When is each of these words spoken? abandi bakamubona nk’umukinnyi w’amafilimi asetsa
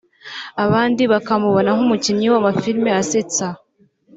abandi 0.63 1.03
bakamubona 1.11 1.69
nk’umukinnyi 1.75 2.27
w’amafilimi 2.33 2.91
asetsa 3.01 3.47